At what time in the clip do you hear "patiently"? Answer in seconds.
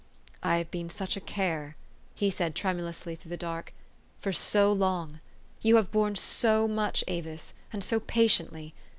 7.99-8.73